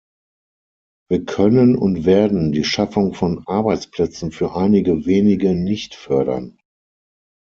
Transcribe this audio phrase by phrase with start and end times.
[1.09, 6.57] Wir können und werden die Schaffung von Arbeitsplätzen für einige wenige nicht fördern.